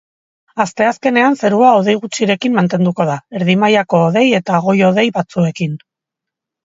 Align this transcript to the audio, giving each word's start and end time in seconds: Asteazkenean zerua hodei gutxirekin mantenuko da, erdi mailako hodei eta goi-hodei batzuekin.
Asteazkenean 0.63 1.35
zerua 1.41 1.73
hodei 1.79 1.93
gutxirekin 2.05 2.55
mantenuko 2.55 3.07
da, 3.09 3.17
erdi 3.41 3.57
mailako 3.65 3.99
hodei 4.07 4.23
eta 4.39 4.63
goi-hodei 4.69 5.05
batzuekin. 5.19 5.77